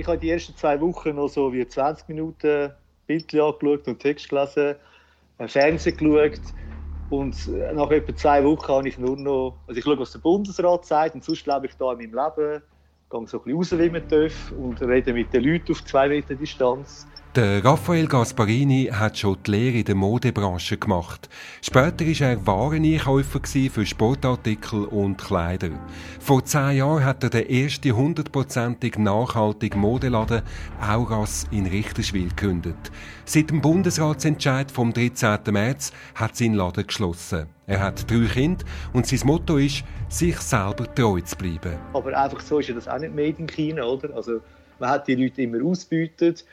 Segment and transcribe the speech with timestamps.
[0.00, 2.74] ich habe die ersten zwei Wochen noch so wie 20 Minuten
[3.06, 4.76] Bildchen angeschaut und Text gelesen,
[5.38, 6.54] äh, Fernsehen geschaut.
[7.08, 10.20] Und äh, nach etwa zwei Wochen habe ich nur noch, also ich schaue, was der
[10.20, 12.62] Bundesrat sagt und sonst lebe ich da in meinem Leben,
[13.10, 16.08] gehe so ein bisschen raus, wie man darf und rede mit den Leuten auf zwei
[16.08, 17.10] Meter Distanz.
[17.36, 21.28] Der Raffaele Gasparini hat schon die Lehre in der Modebranche gemacht.
[21.62, 25.70] Später war er Wareneinkäufer für Sportartikel und Kleider.
[26.18, 30.42] Vor zehn Jahren hat er den ersten hundertprozentig nachhaltigen Modeladen
[30.80, 32.90] Auras in Richterswil gegründet.
[33.26, 35.38] Seit dem Bundesratsentscheid vom 13.
[35.52, 37.46] März hat sein Laden geschlossen.
[37.68, 41.78] Er hat drei Kinder und sein Motto ist, sich selber treu zu bleiben.
[41.92, 44.16] Aber einfach so ist ja das auch nicht made in China, oder?
[44.16, 44.40] Also
[44.80, 46.44] man hat die Leute immer ausbeutet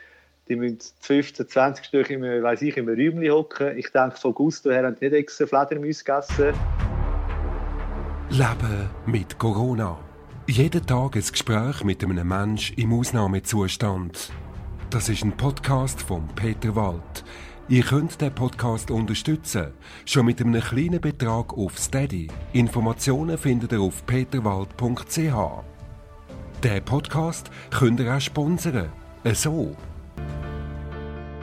[0.47, 3.77] die müssen 15, 20 Stück ich, im Räumchen hocken.
[3.77, 6.53] Ich denke, von Gusto her haben die nicht extra Fledermäuse gegessen.
[8.29, 9.97] Leben mit Corona.
[10.47, 14.31] Jeden Tag ein Gespräch mit einem Menschen im Ausnahmezustand.
[14.89, 17.23] Das ist ein Podcast von Peter Wald.
[17.69, 19.73] Ihr könnt den Podcast unterstützen,
[20.05, 22.29] schon mit einem kleinen Betrag auf Steady.
[22.53, 25.35] Informationen findet ihr auf peterwald.ch.
[26.63, 28.89] Der Podcast könnt ihr auch sponsern.
[29.33, 29.75] So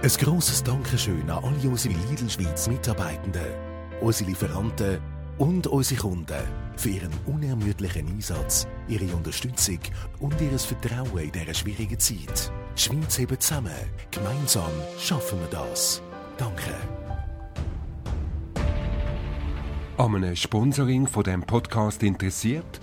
[0.04, 3.54] ein grosses Dankeschön an alle unsere Lidl Schweiz Mitarbeitenden,
[4.02, 5.00] unsere Lieferanten
[5.38, 6.42] und unsere Kunden
[6.76, 9.78] für ihren unermüdlichen Einsatz, ihre Unterstützung
[10.20, 12.52] und ihr Vertrauen in dieser schwierigen Zeit.
[12.76, 13.72] Die Schweiz hebt zusammen.
[14.10, 16.02] Gemeinsam schaffen wir das.
[16.36, 16.74] Danke.
[19.96, 22.78] An einem Sponsoring von dem Podcast interessiert?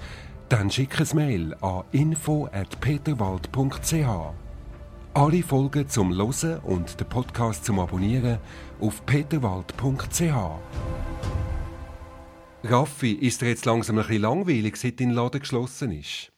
[0.50, 4.41] Dann schick ein Mail an info@peterwald.ch.
[5.14, 8.38] Alle Folgen zum Losen und den Podcast zum Abonnieren
[8.80, 10.22] auf peterwald.ch.
[12.64, 16.32] Raffi, ist dir jetzt langsam ein bisschen langweilig, seit dein Laden geschlossen ist?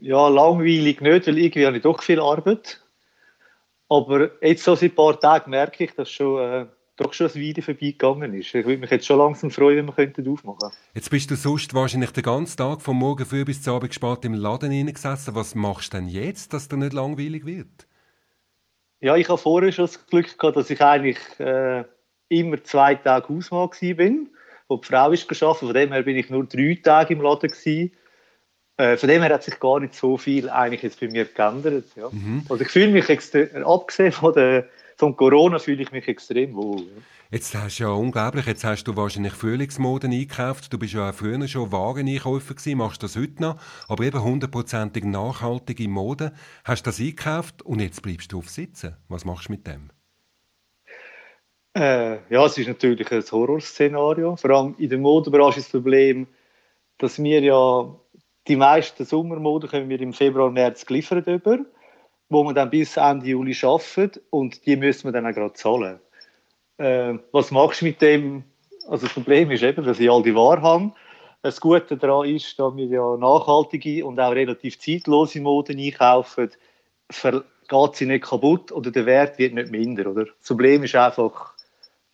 [0.00, 2.80] Ja, langweilig nicht, weil irgendwie habe ich doch viel Arbeit.
[3.88, 6.66] Aber jetzt so seit ein paar Tagen merke ich, dass schon äh,
[6.98, 8.54] doch schon ein Weile vorbeigegangen ist.
[8.54, 11.72] Ich würde mich jetzt schon langsam freuen, wenn wir könnten aufmachen Jetzt bist du sonst
[11.72, 15.34] wahrscheinlich den ganzen Tag vom Morgen früh bis zum Abend spät im Laden hineingesessen.
[15.34, 17.86] Was machst du denn jetzt, dass dir nicht langweilig wird?
[19.00, 21.84] Ja, ich habe vorher schon das Glück gehabt, dass ich eigentlich äh,
[22.28, 24.30] immer zwei Tage Hausmann bin,
[24.66, 25.60] wo die Frau ist geschafft.
[25.60, 27.92] Von dem her bin ich nur drei Tage im Laden gewesen.
[28.76, 31.86] Äh, von dem her hat sich gar nicht so viel eigentlich jetzt bei mir geändert.
[31.94, 32.08] Ja.
[32.10, 32.44] Mhm.
[32.48, 36.82] Also ich fühle mich extrem, abgesehen von der von Corona fühle ich mich extrem wohl.
[37.30, 40.72] Jetzt hast du ja unglaublich, jetzt hast du wahrscheinlich Frühlingsmoden eingekauft.
[40.72, 43.56] Du bist ja früher schon Wareneinkäufer gewesen, machst das heute noch,
[43.86, 46.32] aber eben hundertprozentig nachhaltige Mode.
[46.64, 48.96] Hast du das eingekauft und jetzt bleibst du auf Sitzen.
[49.08, 49.90] Was machst du mit dem?
[51.76, 54.34] Äh, ja, es ist natürlich ein Horrorszenario.
[54.34, 56.26] Vor allem in der Modebranche ist das Problem,
[56.96, 57.94] dass wir ja
[58.48, 61.58] die meisten Sommermode können wir im Februar, März geliefert über
[62.28, 65.98] wo wir dann bis Ende Juli arbeiten und die müssen wir dann auch gerade zahlen.
[66.76, 68.44] Äh, was machst du mit dem?
[68.88, 70.92] Also das Problem ist eben, dass ich all die Ware habe.
[71.42, 76.50] Das Gute daran ist, dass wir ja nachhaltige und auch relativ zeitlose Moden einkaufen,
[77.08, 80.10] geht sie nicht kaputt oder der Wert wird nicht minder.
[80.10, 80.24] Oder?
[80.24, 81.54] Das Problem ist einfach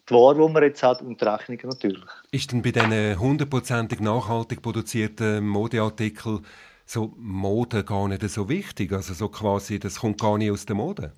[0.08, 2.10] die Ware, die man jetzt hat und die Rechnungen natürlich.
[2.30, 6.44] Ist denn bei diesen hundertprozentig nachhaltig produzierten Modeartikeln
[6.84, 8.92] so Mode gar nicht so wichtig?
[8.92, 11.12] Also so quasi, das kommt gar nicht aus der Mode?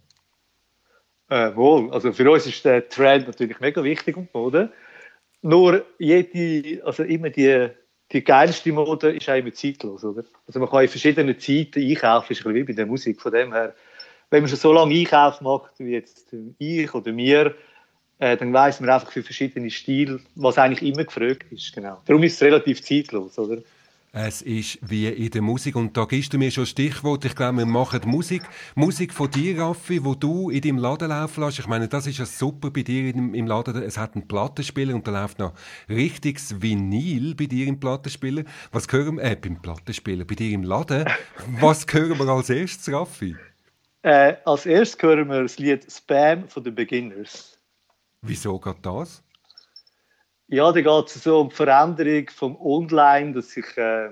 [1.29, 4.73] Äh, wohl, also für uns ist der Trend natürlich mega wichtig und Mode.
[5.43, 7.69] Nur jede, also immer die,
[8.13, 10.25] die geilste Mode ist auch immer zeitlos, oder?
[10.47, 13.21] Also man kann in verschiedenen Zeiten einkaufen, ist ein bisschen wie bei der Musik.
[13.21, 13.75] Von dem her,
[14.31, 17.55] wenn man schon so lange Einkauf macht, wie jetzt ich oder mir,
[18.19, 21.75] äh, dann weiß man einfach für verschiedene Stile, was eigentlich immer gefragt ist.
[21.75, 22.01] Genau.
[22.07, 23.63] Darum ist es relativ zeitlos, oder?
[24.19, 25.77] Es ist wie in der Musik.
[25.77, 27.27] Und da gibst du mir schon Stichwort.
[27.27, 28.45] Ich glaube, wir machen Musik.
[28.75, 31.59] Musik von dir, Raffi, wo du in deinem Laden laufen lässt.
[31.59, 33.83] Ich meine, das ist ja super bei dir im Laden.
[33.83, 35.53] Es hat einen Plattenspieler und da läuft noch
[35.91, 38.45] richtiges Vinyl bei dir im Plattenspieler.
[38.73, 41.05] Was hören wir, äh, beim Plattenspieler, bei dir im Laden.
[41.61, 43.37] Was hören wir als erstes, Raffi?
[44.01, 47.59] Äh, als erstes hören wir das Lied Spam von den Beginners.
[48.23, 49.23] Wieso geht das?
[50.49, 54.11] Ja, da geht es so um die Veränderung vom Online, dass sich äh,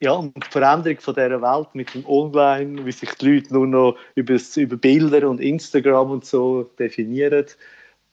[0.00, 3.66] ja, um die Veränderung von dieser Welt mit dem Online, wie sich die Leute nur
[3.66, 7.46] noch über, über Bilder und Instagram und so definieren.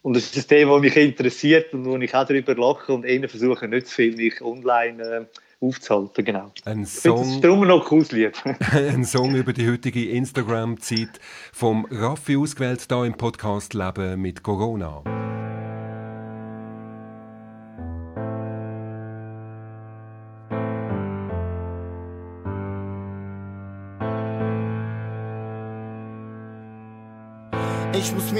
[0.01, 3.05] Und das ist ein Thema, das mich interessiert und wo ich auch darüber lache und
[3.05, 5.25] eher versuche, nicht zu viel mich online äh,
[5.63, 6.25] aufzuhalten.
[6.25, 6.51] Genau.
[6.65, 8.41] Ein Song, ist darum noch ein Lied.
[8.71, 11.19] ein Song über die heutige Instagram-Zeit
[11.53, 15.03] vom Raffi ausgewählt, hier im Podcast Leben mit Corona.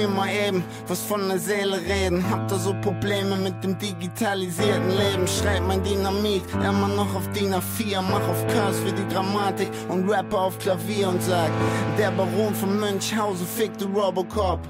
[0.02, 2.24] Mir mal eben was von der Seele reden.
[2.30, 5.26] Hab da so Probleme mit dem digitalisierten Leben.
[5.26, 8.00] Schreib mein Dynamit immer noch auf DIN A4.
[8.00, 11.50] Mach auf Curse für die Dramatik und rappe auf Klavier und sag,
[11.98, 14.60] der Baron von Münchhausen fickte Robocop.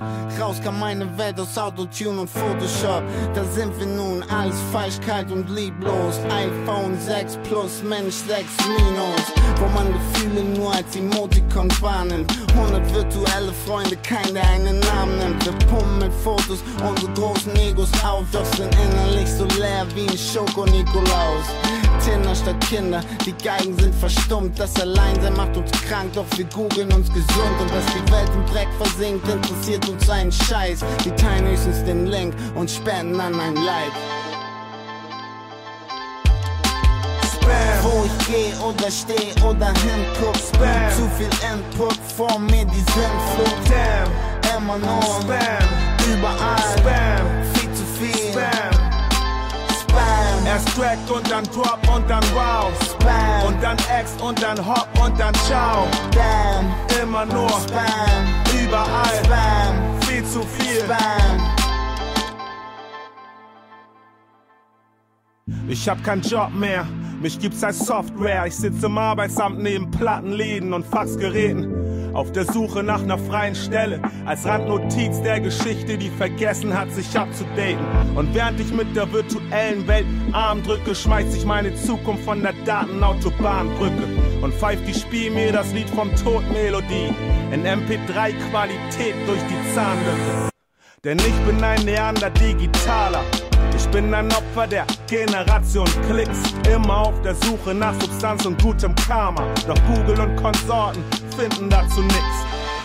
[0.40, 3.02] Raus kam meine Welt aus Autotune und Photoshop.
[3.34, 6.20] Da sind wir nun, alles falsch, kalt und lieblos.
[6.28, 9.32] iPhone 6 Plus, Mensch 6 Minus.
[9.56, 12.32] Wo man Gefühle nur als Emoticons wahrnimmt.
[12.54, 15.44] 100 virtuelle Freunde, kein der einen Namen nimmt.
[15.44, 20.18] Wir pumpen mit Fotos unsere großen Egos auf, doch sind innerlich so leer wie ein
[20.18, 21.46] Schoko-Nikolaus.
[22.04, 24.58] Tinder statt Kinder, die Geigen sind verstummt.
[24.58, 27.56] Das Alleinsein macht uns krank, doch wir googeln uns gesund.
[27.60, 30.80] Und dass die Welt im Dreck versinkt, interessiert uns einen Scheiß.
[31.04, 33.92] Die teilen höchstens den Link und spenden an ein Like.
[37.82, 40.90] Wo ich geh oder steh oder hinguck, Spam.
[40.96, 43.68] zu viel Input vor mir, die Sinnflut.
[43.68, 44.31] Damn.
[44.56, 45.68] Immer nur Spam.
[46.12, 47.26] überall, Spam.
[47.54, 48.32] viel zu viel.
[48.32, 48.74] Spam.
[49.80, 50.46] Spam.
[50.46, 52.70] Erst Track und dann Drop und dann Wow.
[52.84, 53.46] Spam.
[53.46, 55.86] Und dann Ex und dann Hop und dann Ciao.
[56.12, 56.74] Damn.
[57.02, 58.62] Immer nur Spam.
[58.62, 59.24] überall.
[59.24, 60.00] Spam.
[60.06, 60.80] Viel zu viel.
[60.80, 61.52] Spam.
[65.68, 66.86] Ich hab keinen Job mehr,
[67.20, 68.46] mich gibt's als Software.
[68.46, 71.91] Ich sitze im Arbeitsamt neben Plattenläden und Faxgeräten.
[72.14, 77.18] Auf der Suche nach einer freien Stelle, als Randnotiz der Geschichte, die vergessen hat, sich
[77.18, 77.78] abzudaten.
[78.14, 82.52] Und während ich mit der virtuellen Welt Arm drücke, schmeißt sich meine Zukunft von der
[82.66, 84.06] Datenautobahnbrücke
[84.42, 87.14] und pfeift die Spiel mir das Lied vom Todmelodie
[87.50, 90.50] in MP3-Qualität durch die Zahnlücke.
[91.04, 93.22] Denn ich bin ein Neander-Digitaler.
[93.74, 96.42] Ich bin ein Opfer der Generation Klicks,
[96.72, 99.46] immer auf der Suche nach Substanz und gutem Karma.
[99.66, 101.02] Doch Google und Konsorten
[101.34, 102.24] finden dazu nix.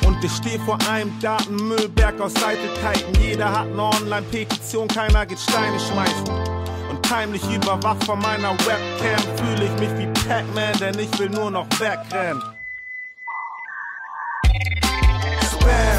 [0.05, 3.13] Und ich stehe vor einem Datenmüllberg aus Eitelkeiten.
[3.21, 6.57] Jeder hat eine Online-Petition, keiner geht Steine schmeißen.
[6.89, 11.51] Und heimlich überwacht von meiner Webcam fühle ich mich wie Pac-Man, denn ich will nur
[11.51, 12.41] noch wegrennen.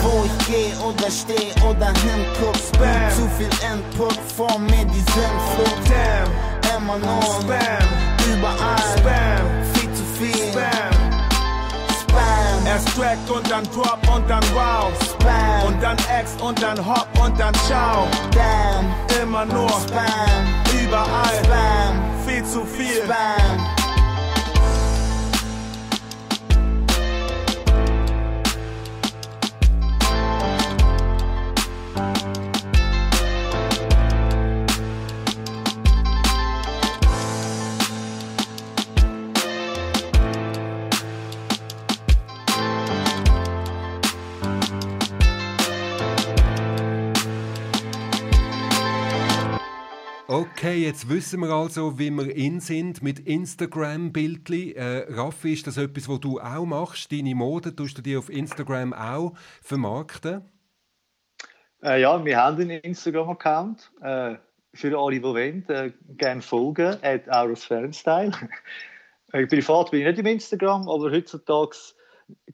[0.03, 3.11] Wo ich geh oder steh oder hinguck, Spam.
[3.15, 5.79] zu viel Input vor mir, die Sinnflut.
[5.89, 7.89] Damn, Immer nur Spam,
[8.33, 10.53] überall, Spam, viel zu viel.
[10.53, 11.08] Spam.
[12.67, 14.93] Erst Track und dann Drop und dann Wow.
[15.05, 15.67] Spam.
[15.67, 18.07] Und dann Ex und dann Hop und dann Ciao.
[18.33, 19.23] Damn.
[19.23, 20.83] Immer nur Spam.
[20.83, 21.45] überall.
[21.45, 22.03] Spam.
[22.27, 23.05] Viel zu viel.
[23.05, 23.78] Spam.
[50.39, 54.71] Okay, jetzt wissen wir also, wie wir in sind mit Instagram-Bildli.
[54.71, 57.11] Äh, Raffi, ist das etwas, was du auch machst?
[57.11, 60.49] Deine Mode tust du dir auf Instagram auch vermarkten?
[61.83, 63.91] Äh, ja, wir haben einen Instagram-Account.
[64.01, 64.37] Äh,
[64.75, 66.97] für alle, die wollen, äh, gerne folgen.
[67.03, 67.25] At
[67.59, 68.31] Fernstyle.
[69.33, 71.77] äh, privat bin ich nicht im Instagram, aber heutzutage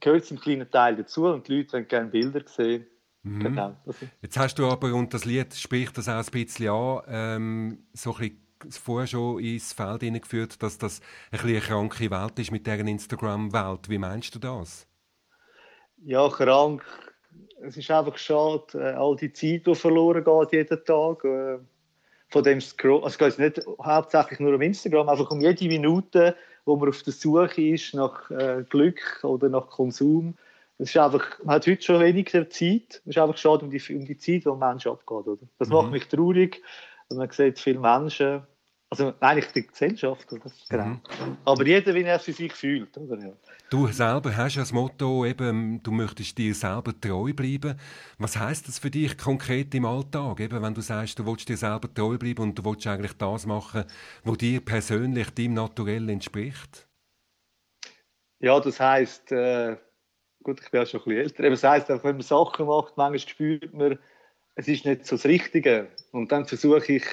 [0.00, 2.86] gehört es einen kleinen Teil dazu und die Leute wollen gerne Bilder sehen.
[3.24, 3.40] Mhm.
[3.40, 3.76] Genau.
[4.22, 8.14] Jetzt hast du aber, und das Lied spricht das auch ein bisschen an, ähm, so
[8.14, 8.38] ein bisschen
[8.70, 11.00] vorher schon ins Feld hineingeführt, dass das
[11.30, 13.88] ein eine kranke Welt ist mit deren Instagram-Welt.
[13.88, 14.86] Wie meinst du das?
[16.04, 16.84] Ja, krank.
[17.62, 21.24] Es ist einfach schade, äh, all die Zeit, die verloren geht jeden Tag.
[21.24, 21.58] Äh,
[22.34, 23.04] von dem Scroll.
[23.04, 27.02] Also, es geht nicht hauptsächlich nur um Instagram, einfach um jede Minute, wo man auf
[27.02, 30.34] der Suche ist nach äh, Glück oder nach Konsum.
[30.78, 33.02] Es ist einfach, man hat heute schon weniger Zeit.
[33.04, 35.26] Es ist einfach schade um die, um die Zeit, die am Menschen abgeht.
[35.26, 35.42] Oder?
[35.58, 36.62] Das macht mich traurig.
[37.08, 38.42] Und man sieht viele Menschen,
[38.90, 40.32] also eigentlich die Gesellschaft.
[40.32, 40.50] Oder?
[40.68, 40.96] Genau.
[41.44, 42.96] Aber jeder, wie er für sich fühlt.
[42.98, 43.18] Oder?
[43.18, 43.32] Ja.
[43.70, 47.78] Du selber hast ja das Motto, eben, du möchtest dir selber treu bleiben.
[48.18, 50.40] Was heißt das für dich konkret im Alltag?
[50.40, 53.46] Eben, wenn du sagst, du willst dir selber treu bleiben und du willst eigentlich das
[53.46, 53.84] machen,
[54.24, 56.88] was dir persönlich, deinem Naturell entspricht?
[58.40, 59.76] Ja, das heisst, äh,
[60.44, 62.96] gut, ich bin ja schon ein bisschen älter, aber das heisst, wenn man Sachen macht,
[62.96, 63.98] manchmal spürt man,
[64.54, 65.88] es ist nicht so das Richtige.
[66.12, 67.04] Und dann versuche ich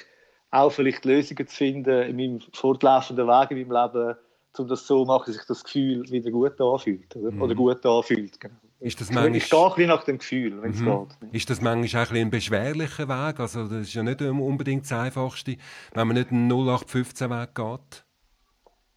[0.51, 4.15] auch vielleicht Lösungen zu finden in meinem fortlaufenden Weg in meinem Leben,
[4.57, 7.15] um das so zu machen, dass sich das Gefühl wieder gut anfühlt.
[7.15, 8.39] Oder, oder gut anfühlt.
[8.39, 8.53] Genau.
[8.81, 11.07] Ist das Ich gehe ein manchmal, bisschen nach dem Gefühl, wenn es Mhm.
[11.21, 11.33] geht.
[11.33, 13.39] ist das manchmal auch ein, ein beschwerlicher Weg?
[13.39, 15.55] Also, das ist ja nicht unbedingt das Einfachste,
[15.93, 18.03] wenn man nicht einen 0815-Weg geht.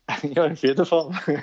[0.37, 1.11] ja, auf jeden Fall.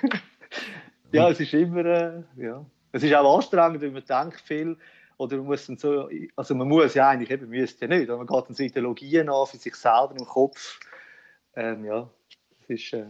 [1.12, 2.66] ja, es ist immer, äh, ja.
[2.92, 4.78] Es ist auch anstrengend, weil man denkt viel.
[5.18, 8.18] Oder man muss dann so, also man muss ja eigentlich eben, müsste ja nicht, aber
[8.24, 10.80] man geht dann so Ideologien an für sich selber im Kopf.
[11.56, 12.10] Ähm, ja,
[12.60, 13.06] das ist, äh,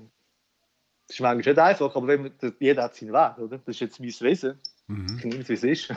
[1.08, 3.58] das ist manchmal nicht einfach, aber wenn man, jeder hat seinen Weg, oder?
[3.60, 4.60] Das ist jetzt mein Wesen.
[4.88, 5.16] Mhm.
[5.20, 5.94] Ich nehme es, wie es ist.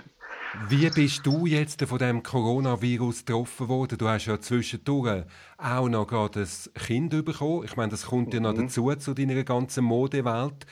[0.68, 3.98] Wie bist du jetzt von dem Coronavirus getroffen worden?
[3.98, 5.24] Du hast ja zwischendurch
[5.58, 7.64] auch noch gerade ein Kind bekommen.
[7.64, 8.68] Ich meine, das kommt ja noch mhm.
[8.68, 10.64] dazu zu deiner ganzen Modewelt.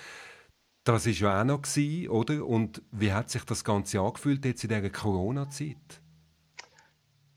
[0.84, 2.44] Das war ja auch noch, gewesen, oder?
[2.44, 5.76] Und wie hat sich das Ganze angefühlt jetzt in dieser Corona-Zeit?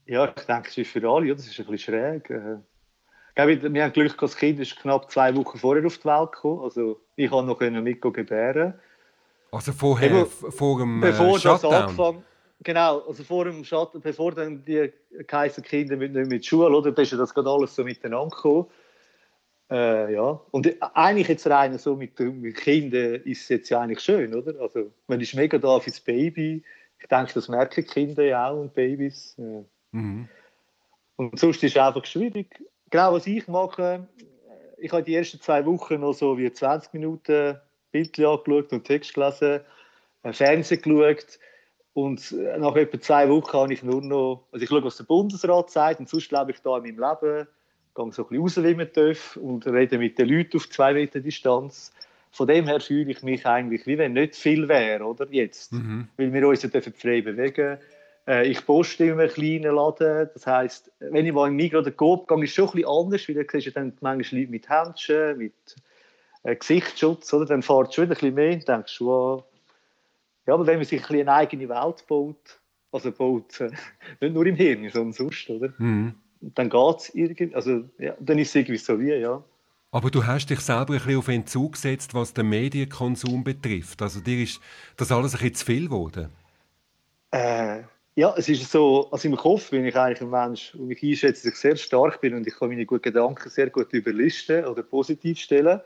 [0.07, 2.29] Ja, ich denke, es ist für alle, das ist ein bisschen schräg.
[2.29, 2.57] Äh,
[3.35, 6.61] wir haben Glück, das Kind ist knapp zwei Wochen vorher auf die Welt gekommen.
[6.63, 8.73] Also ich konnte noch mitgehen gebären.
[9.51, 11.71] Also vorher, Eben, vor dem äh, bevor Shutdown?
[11.71, 12.23] Das angefangen,
[12.63, 14.91] genau, also vor dem Shutdown, bevor dann die
[15.25, 16.91] geheißen Kinder mit, nicht mit Schule, oder?
[16.91, 18.67] Da ist ja das gerade alles so miteinander gekommen.
[19.69, 24.01] Äh, ja, und eigentlich jetzt rein so mit, mit Kindern ist es jetzt ja eigentlich
[24.01, 24.59] schön, oder?
[24.61, 26.63] Also man ist mega da fürs Baby.
[26.99, 29.35] Ich denke, das merken Kinder ja auch und Babys.
[29.37, 29.63] Ja.
[29.91, 30.29] Mhm.
[31.15, 32.61] Und sonst ist es einfach schwierig.
[32.91, 34.07] Genau, was ich mache,
[34.77, 37.59] ich habe die ersten zwei Wochen noch so wie 20 Minuten
[37.91, 39.61] Bild angeschaut und Text gelesen,
[40.23, 41.39] äh, Fernsehen geschaut.
[41.93, 45.05] Und äh, nach etwa zwei Wochen habe ich nur noch, also ich schaue, was der
[45.05, 47.47] Bundesrat sagt, und sonst lebe ich da in meinem Leben,
[47.95, 50.93] gehe so ein bisschen raus, wie man darf, und rede mit den Leuten auf zwei
[50.93, 51.93] Meter Distanz.
[52.31, 55.25] Von dem her fühle ich mich eigentlich, wie wenn nicht viel wäre, oder?
[55.31, 55.71] Jetzt.
[55.71, 56.09] Mhm.
[56.17, 57.77] Weil wir uns ja frei bewegen dürfen.
[58.27, 60.29] Äh, ich poste in einem kleinen Laden.
[60.33, 62.89] Das heisst, wenn ich mal in Migros oder Coop gehe, ist es schon ein bisschen
[62.89, 65.53] anders, weil da siehst du dann manchmal Leute mit Händchen, mit
[66.43, 67.45] äh, Gesichtsschutz, oder?
[67.45, 68.57] Dann fährt es schon ein bisschen mehr.
[68.57, 69.43] Dann denkst du, wow.
[70.45, 72.59] ja, aber wenn man sich ein bisschen eine eigene Welt baut,
[72.91, 73.71] also baut, äh,
[74.19, 75.73] nicht nur im Hirn, sondern sonst, oder?
[75.77, 76.15] Mhm.
[76.53, 79.43] Dann geht es irgendwie, also ja, dann ist es irgendwie so wie, ja.
[79.91, 84.01] Aber du hast dich selber ein bisschen auf Entzug gesetzt, was den Medienkonsum betrifft.
[84.01, 84.59] Also dir ist
[84.97, 86.29] das alles ein bisschen zu viel geworden?
[87.31, 87.83] Äh,
[88.15, 91.43] ja, es ist so, also im Kopf bin ich eigentlich ein Mensch, und ich einschätze,
[91.43, 94.83] dass ich sehr stark bin und ich kann meine guten Gedanken sehr gut überlisten oder
[94.83, 95.81] positiv stellen.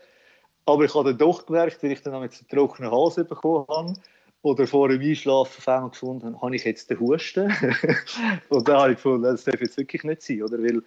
[0.66, 3.94] Aber ich habe dann doch gemerkt, wenn ich dann mit einem trockenen Hals bekommen habe
[4.42, 7.54] oder vor dem Einschlafen gefunden habe, ich jetzt den Husten.
[8.50, 10.44] und dann habe ich gefunden, das darf jetzt wirklich nicht sein.
[10.44, 10.60] Oder?
[10.60, 10.82] Weil,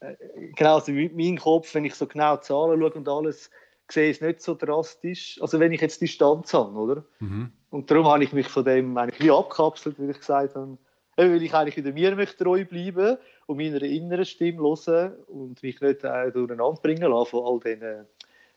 [0.00, 0.14] äh,
[0.54, 3.50] genau, also mein Kopf, wenn ich so genau Zahlen schaue und alles,
[3.90, 5.38] sehe ich es nicht so drastisch.
[5.42, 7.04] Also wenn ich jetzt Distanz habe, oder?
[7.20, 7.52] Mhm.
[7.70, 10.78] Und darum habe ich mich von dem eigentlich wie abkapselt, wie ich gesagt habe.
[11.16, 15.80] Weil ich eigentlich wieder mir möchte treu bleiben und meiner inneren Stimme hören und mich
[15.80, 18.06] nicht äh, durcheinander bringen lassen von all diesen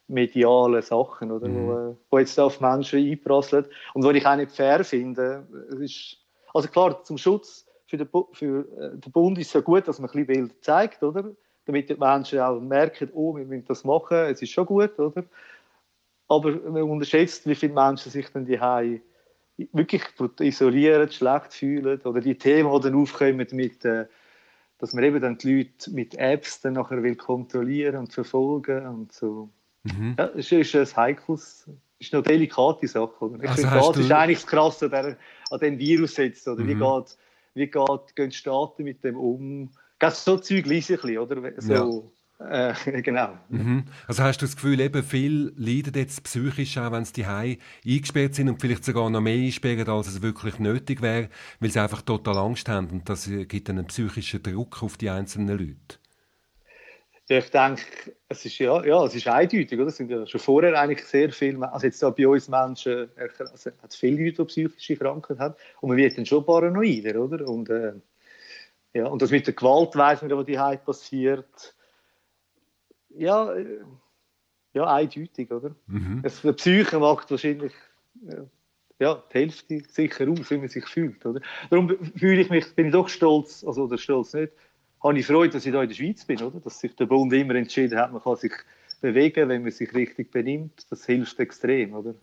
[0.08, 1.68] medialen Sachen, oder, mhm.
[1.68, 3.66] wo, wo jetzt auf Menschen einprasseln.
[3.94, 5.48] Und was ich auch nicht fair finde,
[5.80, 6.18] ist,
[6.54, 10.00] also klar, zum Schutz für den, für äh, den Bund ist es ja gut, dass
[10.00, 11.32] man ein bisschen Bilder zeigt, oder?
[11.66, 15.24] Damit die Menschen auch merken, oh, wir müssen das machen, es ist schon gut, oder?
[16.30, 18.60] Aber man unterschätzt, wie viele Menschen sich dann die
[19.72, 20.04] wirklich
[20.40, 24.06] isolieren, schlecht fühlen oder die Themen, die dann aufkommen mit, äh,
[24.78, 29.12] dass man eben dann die Leute mit Apps dann nachher will kontrollieren und verfolgen und
[29.12, 29.50] so.
[29.94, 30.15] Mhm.
[30.17, 33.13] Ja, das ist ein heikles, ist eine delikate Sache.
[33.20, 33.44] Oder?
[33.44, 35.15] Ich also finde, das ist eigentlich das Krasse an,
[35.50, 36.48] an diesem Virus jetzt.
[36.48, 36.63] Oder?
[36.63, 36.67] Mhm.
[36.67, 37.17] Wie, geht,
[37.53, 39.70] wie geht, gehen Staaten mit dem um?
[40.00, 41.62] Ganz so Zeug lese ich ein bisschen, oder?
[41.62, 42.70] So, ja.
[42.70, 43.38] äh, genau.
[43.50, 43.86] Mhm.
[44.08, 48.36] Also hast du das Gefühl, eben viel leiden jetzt psychisch auch, wenn sie daheim eingesperrt
[48.36, 51.29] sind und vielleicht sogar noch mehr einsperren, als es wirklich nötig wäre,
[51.60, 55.58] weil sie einfach total Angst haben und das gibt einen psychischen Druck auf die einzelnen
[55.58, 55.98] Leute?
[57.29, 57.84] Ja, ich denke,
[58.29, 59.88] es ist ja, ja, es ist eindeutig, oder?
[59.88, 63.72] Es sind ja schon vorher eigentlich sehr viele, also jetzt auch bei uns Menschen, also
[63.81, 67.46] hat viele Leute, die psychische Krankheiten haben, und man wird dann schon paranoider, oder?
[67.46, 67.93] Und, äh,
[68.93, 71.75] ja, und das mit der Gewalt weiss man, was die heute passiert.
[73.10, 73.81] Ja, äh,
[74.74, 75.75] ja, eindeutig, oder?
[75.88, 76.22] Mhm.
[76.24, 77.74] Es, die Psyche macht wahrscheinlich
[78.22, 78.46] ja,
[79.00, 81.41] ja, die Hälfte sicher aus, wie man sich fühlt, oder?
[81.69, 84.53] Darum fühle ich mich, bin ich doch stolz, also oder stolz nicht,
[85.04, 86.60] habe ich Freude, dass ich hier in der Schweiz bin, oder?
[86.60, 88.54] dass sich der Bund immer entschieden hat, man kann sich
[89.01, 90.86] bewegen, wenn man sich richtig benimmt.
[90.89, 91.94] Das hilft extrem.
[91.94, 92.16] Oder?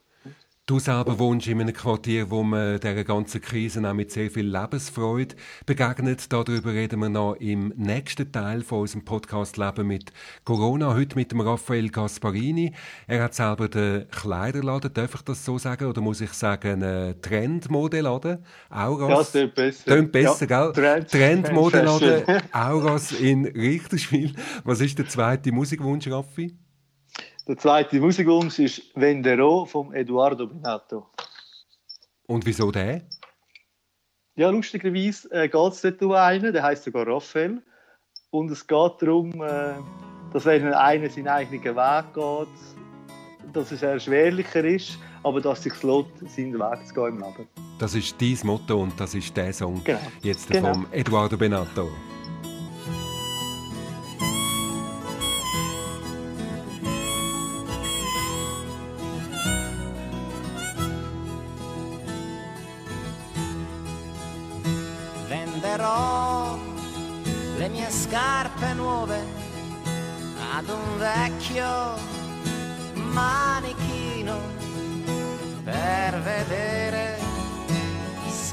[0.67, 4.47] Du selber wohnst in einem Quartier, wo man dieser ganzen Krise auch mit sehr viel
[4.47, 5.35] Lebensfreude
[5.67, 6.33] begegnet.
[6.33, 10.11] Darüber reden wir noch im nächsten Teil von unserem Podcast Leben mit
[10.45, 10.95] Corona.
[10.95, 12.73] Heute mit dem Raphael Gasparini.
[13.07, 15.85] Er hat selber den Kleiderladen, darf ich das so sagen?
[15.85, 18.39] Oder muss ich sagen, einen Trendmodeladen?
[18.71, 19.35] Auras.
[19.35, 19.85] Ja, das besser.
[19.85, 20.73] Tönt besser, ja, gell?
[20.73, 24.33] Trend, Trendmodeladen Auras in Richterspiel.
[24.65, 26.57] Was ist der zweite Musikwunsch, Raffi?
[27.47, 31.07] Der zweite Musikwunsch ist Vendero von Eduardo Benato.
[32.27, 33.03] Und wieso der?
[34.35, 37.63] Ja, lustigerweise äh, geht es dort um einen, der heißt sogar Raphael.
[38.31, 39.75] Und es geht darum, äh,
[40.33, 45.83] dass wenn einer seinen eigenen Weg geht, dass es erschwerlicher ist, aber dass es sich
[45.83, 47.49] lohnt, seinen Weg zu gehen im Leben.
[47.79, 50.01] Das ist dein Motto und das ist der Song genau.
[50.23, 50.73] jetzt genau.
[50.73, 51.91] vom Eduardo Benato.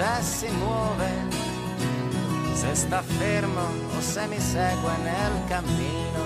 [0.01, 1.11] Se si muove,
[2.55, 3.65] se sta fermo
[3.95, 6.23] o se mi segue nel cammino.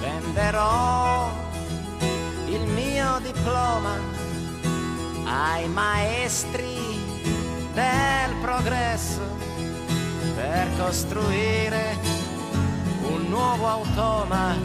[0.00, 1.30] Venderò
[2.48, 3.94] il mio diploma
[5.24, 6.65] ai maestri
[8.96, 9.20] progresso
[10.34, 11.96] per costruire
[13.02, 14.56] un nuovo automa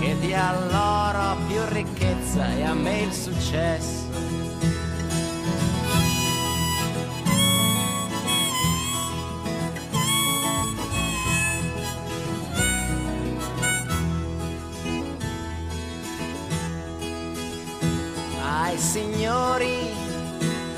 [0.00, 4.08] che dia loro più ricchezza e a me il successo.
[18.42, 19.90] Ai signori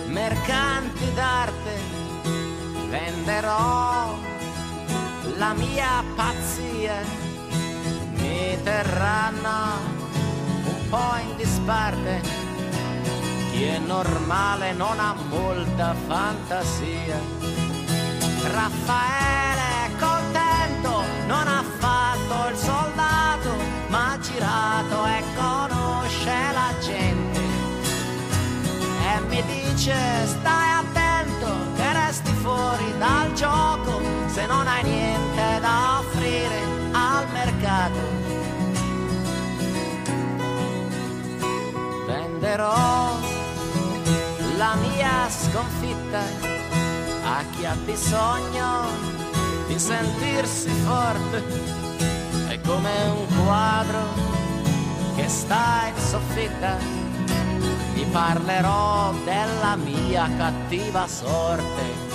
[0.08, 1.91] mercanti d'arte
[3.24, 4.18] venderò
[5.36, 6.96] la mia pazzia,
[8.14, 9.78] mi terranno
[10.64, 12.20] un po' in disparte,
[13.52, 17.16] chi è normale non ha molta fantasia.
[18.42, 23.50] Raffaele è contento, non ha fatto il soldato,
[23.88, 27.40] ma ha girato e conosce la gente
[29.14, 29.92] e mi dice
[33.42, 36.60] gioco se non hai niente da offrire
[36.92, 38.00] al mercato.
[42.06, 43.18] Venderò
[44.56, 46.20] la mia sconfitta
[47.24, 48.86] a chi ha bisogno
[49.66, 51.42] di sentirsi forte.
[52.46, 54.04] È come un quadro
[55.16, 56.76] che sta in soffitta
[57.92, 62.11] ti parlerò della mia cattiva sorte.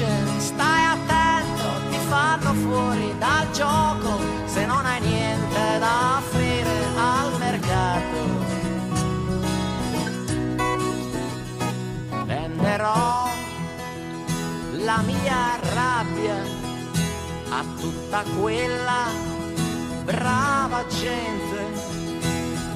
[0.00, 6.70] Mi dice, stai attento, ti fanno fuori dal gioco se non hai niente da offrire
[6.96, 8.18] al mercato.
[12.24, 13.28] Venderò
[14.84, 16.36] la mia rabbia
[17.50, 19.06] a tutta quella
[20.04, 21.88] brava gente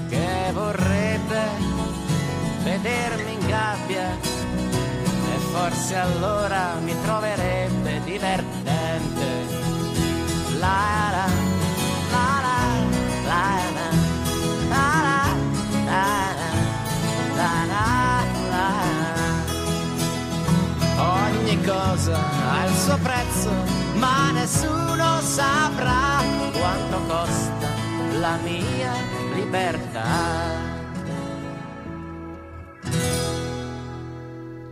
[0.09, 1.34] che vorrebbe
[5.55, 9.27] forse allora mi troverebbe divertente.
[10.59, 11.27] La la
[12.15, 12.61] la la
[13.31, 13.47] la
[14.73, 14.89] la
[15.91, 16.07] la
[17.39, 17.87] la la
[18.53, 18.69] la
[20.99, 22.19] Ogni cosa
[22.51, 23.51] ha il suo prezzo,
[23.95, 26.21] ma nessuno saprà
[26.59, 27.69] quanto costa
[28.19, 28.93] la mia
[29.35, 30.64] libertà.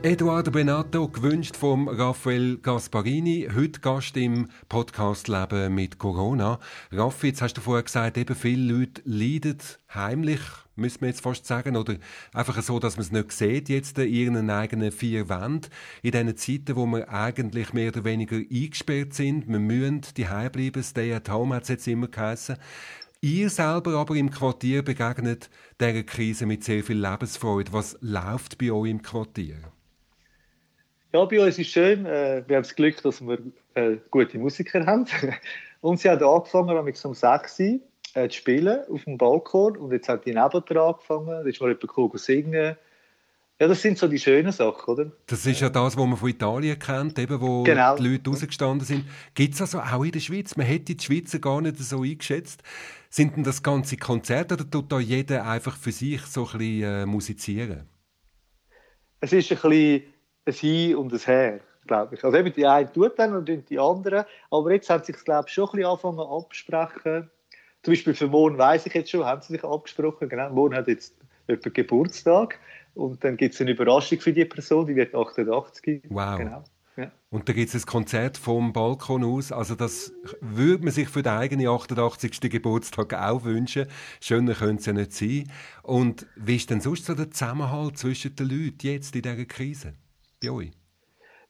[0.05, 6.59] Eduardo Benato, gewünscht vom Raphael Gasparini, heute Gast im Podcast Leben mit Corona.
[6.91, 9.59] Raffi, jetzt hast du vorher gesagt, eben viele Leute leiden
[9.95, 10.41] heimlich,
[10.75, 11.95] müssen wir jetzt fast sagen, oder
[12.35, 15.71] einfach so, dass man es nicht sieht, jetzt in ihren eigenen vier Wänden.
[16.03, 20.83] In diesen Zeiten, wo wir eigentlich mehr oder weniger eingesperrt sind, wir müssen die bleiben,
[20.83, 22.57] stay at home hat es jetzt immer geheißen.
[23.21, 25.49] Ihr selber aber im Quartier begegnet
[25.81, 27.73] dieser Krise mit sehr viel Lebensfreude.
[27.73, 29.59] Was läuft bei euch im Quartier?
[31.12, 32.07] Ja, bei uns ist schön.
[32.07, 33.38] Äh, wir haben das Glück, dass wir
[33.75, 35.07] äh, gute Musiker haben.
[35.83, 37.81] Und sie hat angefangen, um 6 Uhr
[38.14, 39.77] äh, zu spielen auf dem Balkon.
[39.77, 41.27] Und jetzt hat die nebendran angefangen.
[41.27, 42.77] Da ist mal jemand singen.
[43.61, 45.12] Ja, das sind so die schönen Sachen, oder?
[45.27, 47.94] Das ist ja das, was man von Italien kennt, eben, wo genau.
[47.94, 49.05] die Leute rausgestanden sind.
[49.35, 50.57] Gibt es also auch in der Schweiz?
[50.57, 52.62] Man hätte die Schweizer gar nicht so eingeschätzt.
[53.11, 56.83] Sind denn das ganze Konzerte oder tut da jeder einfach für sich so ein bisschen
[56.83, 57.87] äh, musizieren?
[59.20, 60.03] Es ist ein bisschen
[60.46, 61.61] ein Hin und ein Her.
[61.87, 62.24] glaube ich.
[62.24, 65.46] Also eben die einen tut dann und die anderen, aber jetzt haben sie sich, glaube
[65.48, 67.31] ich, schon ein bisschen angefangen abzusprechen.
[67.83, 70.87] Zum Beispiel für morgen weiß ich jetzt schon, haben sie sich abgesprochen, genau, morgen hat
[70.88, 71.16] jetzt
[71.48, 72.59] jemand Geburtstag
[72.94, 76.02] und dann gibt es eine Überraschung für die Person, die wird 88.
[76.09, 76.38] Wow.
[76.38, 76.64] Genau.
[76.96, 77.11] Ja.
[77.31, 79.50] Und da gibt es ein Konzert vom Balkon aus.
[79.50, 82.38] Also das würde man sich für den eigenen 88.
[82.38, 83.87] Geburtstag auch wünschen.
[84.20, 85.50] Schöner könnte es ja nicht sein.
[85.83, 89.94] Und wie ist denn sonst so der Zusammenhalt zwischen den Leuten jetzt in dieser Krise?
[90.42, 90.72] Bei euch?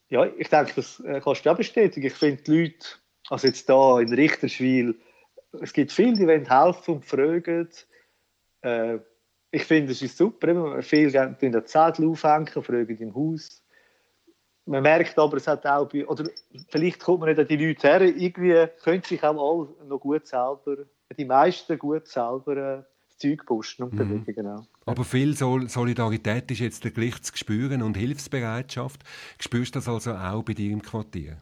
[0.09, 2.07] Ja, ich denke, das äh, kannst du auch bestätigen.
[2.07, 2.87] Ich finde die Leute,
[3.31, 5.00] also jetzt hier in Richterswil,
[5.61, 7.68] es gibt viele, die wollen helfen und fragen.
[8.62, 8.98] Äh,
[9.50, 10.83] ich finde, es ist super.
[10.83, 13.62] Viele gehen den Zettel aufhängen, fragen im Haus.
[14.64, 16.24] Man merkt aber, es hat auch bei, oder
[16.68, 20.26] vielleicht kommt man nicht an die Leute her, irgendwie können sich auch alle noch gut
[20.26, 20.85] selber,
[21.16, 22.83] die meisten gut selber äh,
[23.23, 24.35] Zeug posten und bewegen, mhm.
[24.35, 24.67] genau.
[24.85, 29.03] Aber viel Solidarität ist jetzt gleich zu spüren und Hilfsbereitschaft.
[29.39, 31.39] Spürst du das also auch bei dir im Quartier?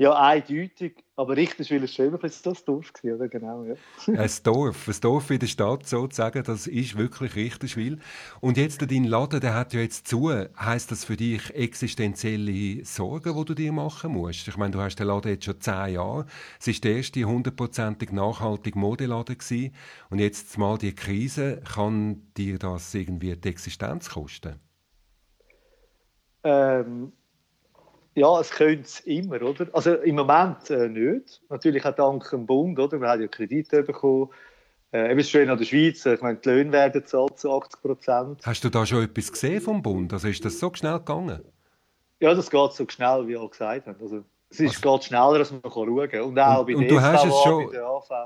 [0.00, 1.04] Ja, eindeutig.
[1.16, 3.28] Aber Richterswil ist schon ein das Dorf gewesen, oder?
[3.28, 3.74] Genau, ja.
[4.06, 7.98] Ein Dorf, ein Dorf in der Stadt sozusagen, das ist wirklich Richterswil.
[8.40, 10.30] Und jetzt dein Laden, der hat ja jetzt zu.
[10.30, 14.46] Heißt das für dich existenzielle Sorgen, die du dir machen musst?
[14.46, 16.26] Ich meine, du hast den Laden jetzt schon zehn Jahre.
[16.60, 19.74] Es ist der erste hundertprozentig nachhaltige Modeladen gewesen.
[20.10, 24.60] Und jetzt mal die Krise, kann dir das irgendwie die Existenz kosten?
[26.44, 27.12] Ähm,
[28.14, 29.68] ja, es könnte es immer, oder?
[29.72, 31.40] Also im Moment äh, nicht.
[31.48, 33.00] Natürlich auch dank dem Bund, oder?
[33.00, 34.30] Wir haben ja Kredite bekommen.
[34.92, 38.40] Äh, eben schön an der Schweiz, ich meine, die Löhne werden zahlt zu 80 Prozent.
[38.46, 40.12] Hast du da schon etwas gesehen vom Bund?
[40.12, 41.42] Also ist das so schnell gegangen?
[42.20, 44.00] Ja, das geht so schnell, wie alle gesagt haben.
[44.00, 46.22] Also, es ist, also, geht schneller, als man kann schauen kann.
[46.22, 47.70] Und auch und, bei und du hast es schon,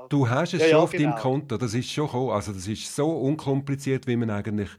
[0.07, 1.09] Du hast es ja, schon ja, auf genau.
[1.09, 2.31] deinem Konto, das ist schon gekommen.
[2.31, 4.69] Also das ist so unkompliziert, wie man eigentlich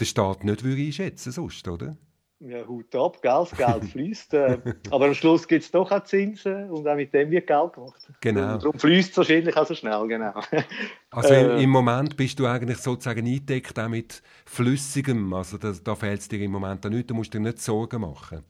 [0.00, 1.96] den Staat nicht einschätzen würde sonst, oder?
[2.40, 3.30] Ja, Hut ab, gell?
[3.30, 4.34] das Geld fließt.
[4.34, 4.58] Äh,
[4.90, 8.08] aber am Schluss gibt es doch auch Zinsen und auch mit dem wird Geld gemacht.
[8.20, 8.54] Genau.
[8.54, 10.32] Und darum fließt es wahrscheinlich auch so schnell, genau.
[11.10, 15.94] Also äh, im Moment bist du eigentlich sozusagen eingedeckt auch mit Flüssigem, also da, da
[15.94, 18.44] fehlt es dir im Moment auch nicht, da musst du dir nicht Sorgen machen.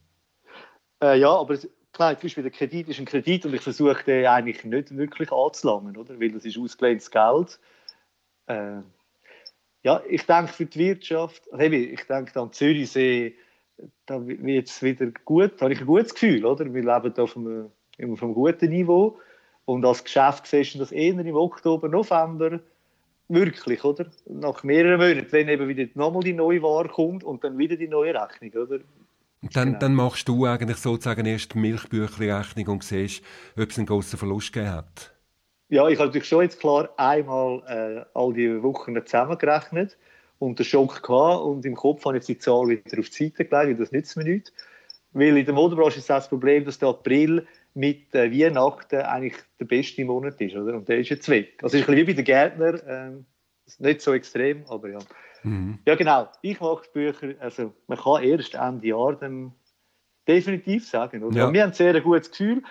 [1.03, 1.57] Äh, ja, aber
[1.93, 5.33] klar, zum Beispiel der Kredit ist ein Kredit und ich versuche den eigentlich nicht wirklich
[5.33, 6.21] anzulangen, oder?
[6.21, 7.59] weil das ist ausgelehntes Geld.
[8.47, 8.83] Äh,
[9.83, 13.35] ja, ich denke für die Wirtschaft, ich denke an Zürichsee,
[14.07, 16.65] da wird es wieder gut, da habe ich ein gutes Gefühl, oder?
[16.73, 17.71] Wir leben auf einem,
[18.13, 19.19] auf einem guten Niveau
[19.65, 22.61] und als Geschäft siehst du das eher im Oktober, November
[23.29, 24.07] wirklich, oder?
[24.27, 27.89] Nach mehreren Monaten, wenn eben wieder nochmal die neue Ware kommt und dann wieder die
[27.89, 28.81] neue Rechnung, oder?
[29.43, 29.79] Dann, genau.
[29.79, 33.23] dann machst du eigentlich sozusagen erst die Milchbüchli-Rechnung und siehst,
[33.57, 35.15] ob es einen grossen Verlust gegeben hat.
[35.71, 39.97] Ja, ich habe natürlich schon jetzt klar einmal äh, all die Wochen zusammengerechnet
[40.41, 43.45] und den Schock gehabt und im Kopf habe ich die Zahl wieder auf die Seite
[43.45, 44.53] gelegt, weil das nützt mir nichts.
[45.13, 49.67] Weil in der Modebranche ist das Problem, dass der April mit äh, Weihnachten eigentlich der
[49.67, 50.75] beste Monat ist, oder?
[50.75, 51.59] Und der ist jetzt weg.
[51.63, 53.27] Also ist ein bisschen wie bei den Gärtner, ähm,
[53.79, 54.99] nicht so extrem, aber ja.
[55.43, 55.79] Mhm.
[55.87, 59.53] Ja genau, ich mache Bücher, also man kann erst Ende Jahr dann
[60.27, 61.37] definitiv sagen, oder?
[61.37, 61.53] Ja.
[61.53, 62.63] Wir haben sehr ein gutes Gefühl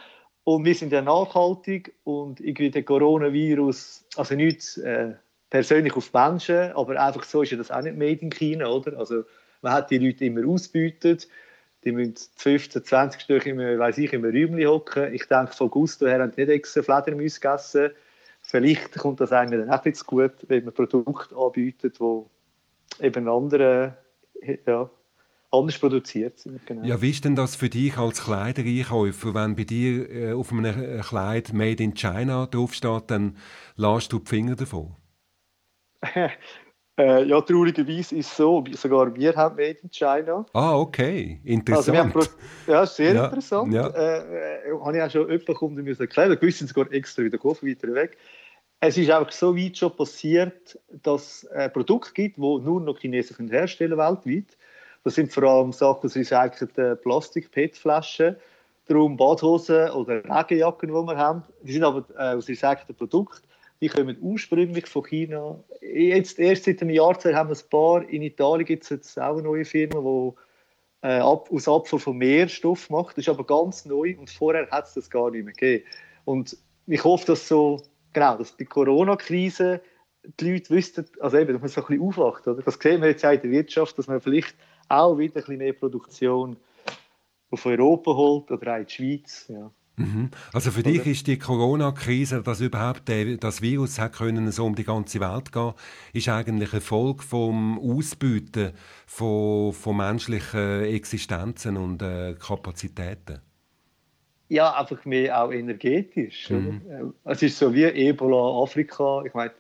[0.44, 4.78] und wir sind ja nachhaltig und irgendwie der Coronavirus, also nichts...
[4.78, 5.14] Äh,
[5.50, 8.98] persönlich auf Menschen, aber einfach so ist ja das auch nicht made in China, oder?
[8.98, 9.24] Also
[9.62, 11.28] man hat die Leute immer ausbeutet,
[11.84, 15.14] die müssen 15, 20 Stück immer, weiß ich, im Räumchen hocken.
[15.14, 17.92] Ich denke, von Gusto her haben die nicht extra Fledermäuse gegessen.
[18.42, 23.96] Vielleicht kommt das einem dann auch jetzt gut, wenn man Produkte anbietet, die eben andere,
[24.66, 24.90] ja,
[25.52, 26.66] anders produziert sind.
[26.66, 26.86] Genau.
[26.86, 30.66] Ja, wie ist denn das für dich als Kleidereinkäufer, wenn bei dir äh, auf einem
[30.66, 33.38] äh, Kleid «Made in China» draufsteht, dann
[33.76, 34.96] lässt du die Finger davon?
[37.00, 40.46] Äh, ja, traurigerweise ist es so, sogar wir haben Made in China.
[40.54, 42.16] Ah, okay, interessant.
[42.16, 42.30] Also
[42.68, 43.74] ja, sehr ja, interessant.
[43.74, 43.88] Ja.
[43.88, 46.38] Äh, äh, habe ich auch schon jemanden müssen erklären.
[46.40, 48.18] Gewisse sind sogar extra wieder gekommen, weiter weg.
[48.82, 52.98] Es ist einfach so weit schon passiert, dass es ein Produkt gibt, das nur noch
[52.98, 54.58] Chinesen herstellen weltweit.
[55.04, 58.36] Das sind vor allem Sachen aus recycelten Plastik-PET-Flaschen,
[58.88, 61.44] darum Badhosen oder Regenjacken, die wir haben.
[61.62, 63.49] Die sind aber äh, aus recycelten Produkten
[63.82, 65.64] die kommen ursprünglich von China.
[65.82, 68.08] Jetzt erst seit einem Jahr haben wir ein paar.
[68.10, 72.18] In Italien gibt es jetzt auch eine neue Firma, die äh, ab, aus Abfall von
[72.18, 73.18] Meerstoff macht.
[73.18, 75.86] Das ist aber ganz neu und vorher hat es das gar nicht mehr gegeben.
[76.26, 79.82] Und ich hoffe, dass so, genau, dass die Corona-Krise
[80.40, 82.48] die Leute wüssten, also eben, dass man so ein bisschen aufwacht.
[82.48, 82.62] Oder?
[82.62, 84.56] Das sehen wir jetzt auch in der Wirtschaft, dass man vielleicht
[84.90, 86.58] auch wieder ein bisschen mehr Produktion
[87.52, 89.46] auf Europa holt oder auch in die Schweiz.
[89.48, 89.72] Ja.
[90.00, 90.32] Mhm.
[90.54, 90.92] Also für Oder?
[90.92, 95.52] dich ist die Corona-Krise, dass überhaupt das Virus hat können so um die ganze Welt
[95.52, 95.74] gehen,
[96.14, 98.72] ist eigentlich eine Folge vom Ausbeuten
[99.06, 103.42] von, von menschlichen Existenzen und äh, Kapazitäten.
[104.48, 106.50] Ja, einfach mehr auch energetisch.
[106.50, 106.82] Mhm.
[106.90, 109.24] Äh, es ist so wie Ebola, Afrika.
[109.26, 109.52] Ich meine,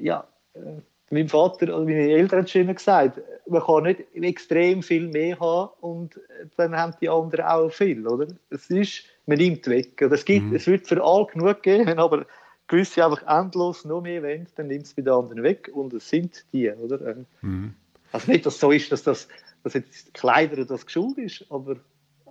[0.00, 0.80] ja, äh,
[1.10, 5.38] mein Vater oder meine Eltern haben schon immer gesagt, man kann nicht extrem viel mehr
[5.38, 6.20] haben und
[6.56, 8.28] dann haben die anderen auch viel, oder?
[8.50, 10.00] Es ist, man nimmt weg.
[10.02, 10.56] Oder es, gibt, mhm.
[10.56, 12.26] es wird für alle genug geben, aber
[12.68, 16.08] gewisse einfach endlos noch mehr wollen, dann nimmt es bei den anderen weg und es
[16.08, 17.16] sind die, oder?
[17.42, 17.74] Mhm.
[18.12, 19.28] Also nicht, dass es so ist, dass, das,
[19.62, 21.76] dass jetzt Kleider das geschuld ist, aber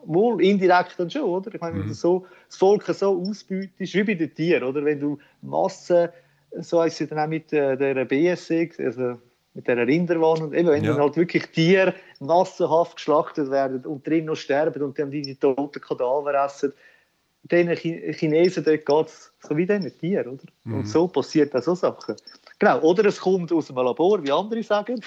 [0.04, 1.54] wohl indirekt dann schon, oder?
[1.54, 1.80] Ich meine, mhm.
[1.82, 4.84] wenn du so, das Volk so ausbeutest, wie bei den Tieren, oder?
[4.84, 6.10] Wenn du Massen,
[6.60, 9.20] so heißt es dann auch mit äh, der BSC, also
[9.54, 10.94] mit der Rinderwahn, und eben, wenn ja.
[10.94, 15.82] dann halt wirklich Tiere massenhaft geschlachtet werden und drin noch sterben und dann die toten
[15.82, 16.74] Kadaver essen,
[17.44, 20.44] den Chinesen dort geht es so wie diesen Tieren, oder?
[20.64, 20.74] Mhm.
[20.76, 22.16] Und so passiert auch so Sachen.
[22.60, 25.02] Genau, oder es kommt aus einem Labor, wie andere sagen.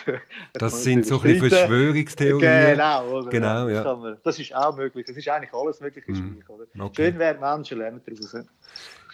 [0.54, 2.72] Das sind so ein Verschwörungstheorien.
[2.72, 3.30] Genau, oder?
[3.30, 3.84] genau ja.
[3.84, 5.06] das, man, das, ist auch möglich.
[5.08, 6.04] Es ist eigentlich alles möglich.
[6.08, 6.42] Mhm.
[6.76, 7.10] Okay.
[7.10, 8.44] Schön wäre, Menschen lernen daraus.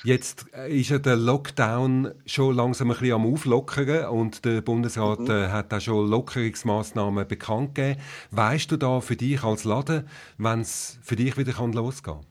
[0.02, 5.20] Jetzt äh, ist ja der Lockdown schon langsam ein bisschen am Auflockern und der Bundesrat
[5.20, 5.30] mhm.
[5.30, 8.00] Äh, hat auch schon Lockerungsmaßnahmen bekannt gegeben.
[8.30, 10.08] Weißt du da für dich als Laden,
[10.38, 12.26] wenn es für dich wieder losgehen kann?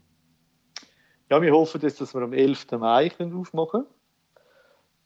[1.30, 2.72] Ja, wir hoffen, dass wir am 11.
[2.72, 3.86] Mai aufmachen können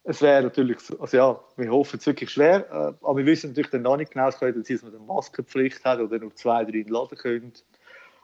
[0.04, 3.71] es wäre natürlich, also ja, wir hoffen es wirklich schwer, äh, aber wir wissen natürlich
[3.71, 6.65] dann noch nicht genau, es könnte sein, dass man eine Maskenpflicht hat oder nur zwei,
[6.65, 7.54] drei in den Laden können.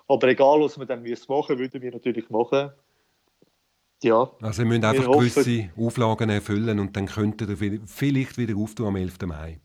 [0.08, 2.72] Aber egal, was wir dann machen müssen, würden wir natürlich machen.
[4.02, 4.32] Ja.
[4.42, 8.88] Also, wir müssen einfach wir gewisse Auflagen erfüllen und dann könnten wir vielleicht wieder auftun
[8.88, 9.18] am 11.
[9.26, 9.60] Mai.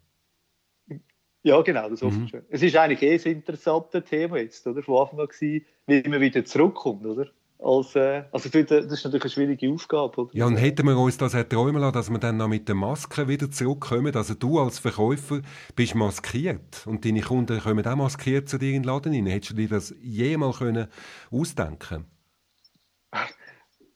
[1.42, 2.28] Ja, genau, das hoffe ich mhm.
[2.28, 2.42] schon.
[2.48, 4.82] Es ist eigentlich eh ein interessantes Thema jetzt, oder?
[4.82, 7.30] Von Anfang an gewesen, wie man wieder zurückkommt, oder?
[7.64, 10.22] als, äh, also das ist natürlich eine schwierige Aufgabe.
[10.22, 10.30] Oder?
[10.34, 13.26] Ja, und hätten wir uns das erträumen lassen, dass wir dann noch mit der Maske
[13.26, 14.14] wieder zurückkommen?
[14.14, 15.40] Also du als Verkäufer
[15.74, 19.26] bist maskiert und deine Kunden kommen auch maskiert zu dir in den Laden rein.
[19.26, 20.88] Hättest du dir das jemals können
[21.30, 22.04] ausdenken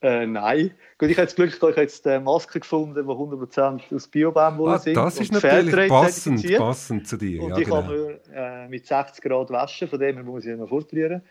[0.01, 0.71] äh, nein.
[0.97, 4.75] Gut, ich habe das Glück, ich habe jetzt eine Maske gefunden, die 100% aus Biobaumwolle
[4.75, 4.97] ah, sind.
[4.97, 7.43] Das ist natürlich passend, passend zu dir.
[7.43, 7.83] Und ja, ich genau.
[7.83, 11.23] kann nur äh, mit 60 Grad waschen, von dem her muss ich immer fortprobieren.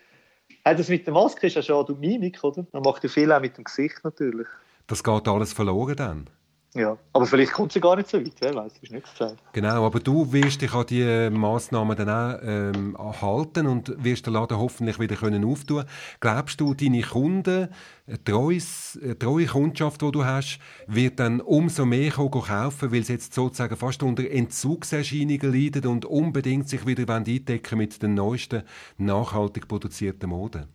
[0.66, 2.66] Hey, das mit der Maske ist ja schon die Mimik, oder?
[2.74, 4.48] Man macht ja viel auch mit dem Gesicht natürlich.
[4.88, 6.30] Das geht alles verloren dann?
[6.74, 9.42] Ja, aber vielleicht kommt sie gar nicht so weit, wer weiß, ist nicht gesagt.
[9.54, 14.34] Genau, aber du wirst dich an diese Massnahmen dann auch ähm, halten und wirst den
[14.34, 15.86] Laden hoffentlich wieder können auftun.
[16.20, 17.70] Glaubst du, deine Kunden,
[18.06, 18.60] eine treue,
[19.02, 23.76] eine treue Kundschaft, die du hast, wird dann umso mehr kaufen, weil sie jetzt sozusagen
[23.76, 28.64] fast unter Entzugserscheinungen leiden und unbedingt sich wieder eindecken mit den neuesten
[28.98, 30.68] nachhaltig produzierten Moden?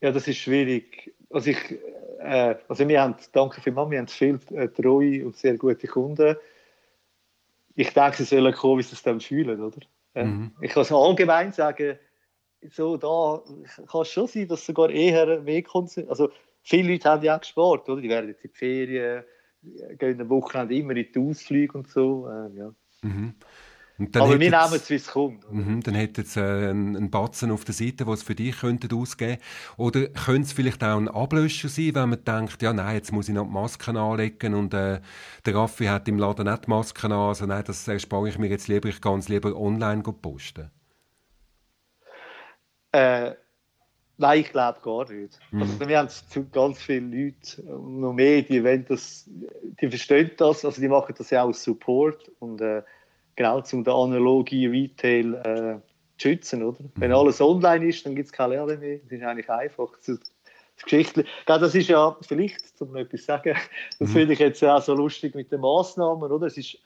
[0.00, 1.14] Ja, das ist schwierig.
[1.30, 1.58] Also ich
[2.24, 6.36] äh, also wir haben, danke vielmals, wir haben viele äh, treue und sehr gute Kunden.
[7.74, 9.78] Ich denke, sie sollen kommen, wie sie es dann fühlen, oder?
[10.14, 10.52] Äh, mhm.
[10.60, 11.98] Ich kann es allgemein sagen,
[12.70, 13.42] so da
[13.90, 16.10] kann es schon sein, dass sogar eher mehr konsumieren.
[16.10, 16.30] Also
[16.62, 18.00] viele Leute haben ja auch gespart, oder?
[18.00, 19.24] Die werden jetzt in die Ferien,
[19.98, 22.28] gehen am Wochenende immer in die Ausflüge und so.
[22.28, 22.74] Äh, ja.
[23.02, 23.34] Mhm.
[23.96, 25.50] Aber wir nehmen es, wie es kommt.
[25.52, 29.40] Mhm, dann hätte es äh, einen, Batzen auf der Seite, was für dich könnte ausgeben
[29.76, 33.28] Oder könnte es vielleicht auch ein Ablöscher sein, wenn man denkt, ja nein, jetzt muss
[33.28, 35.00] ich noch die Masken anlegen und äh,
[35.46, 38.48] der Raffi hat im Laden nicht die Masken an, also nein, das erspare ich mir
[38.48, 40.70] jetzt lieber, ich kann es lieber online posten.
[42.90, 43.34] Äh,
[44.16, 45.38] nein, ich glaube gar nicht.
[45.52, 45.62] Mhm.
[45.62, 49.30] Also, wir haben ganz viele Leute, noch mehr, die, wollen das,
[49.80, 52.82] die verstehen das, also die machen das ja auch als Support und äh,
[53.36, 55.80] genau um den analogen Retail äh,
[56.18, 56.62] zu schützen.
[56.62, 56.80] Oder?
[56.80, 56.92] Mhm.
[56.96, 58.98] Wenn alles online ist, dann gibt es keine Lehre mehr.
[58.98, 59.90] Das ist eigentlich einfach.
[59.96, 60.18] Das,
[60.76, 63.56] das Geschichte, das ist ja vielleicht, um etwas zu sagen,
[63.98, 64.12] das mhm.
[64.12, 66.30] finde ich jetzt auch so lustig mit den Massnahmen.
[66.30, 66.46] Oder?
[66.46, 66.78] Es ist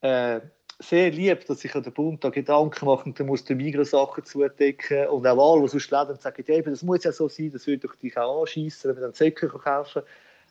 [0.00, 0.40] äh,
[0.82, 4.24] sehr lieb, dass sich der Bund da Gedanken macht und dann muss der Migros Sachen
[4.24, 7.66] zudecken und auch alle, die sonst leben, sagen, ja, das muss ja so sein, das
[7.66, 10.02] würde doch dich auch anschießen, wenn wir dann Säcke kaufen.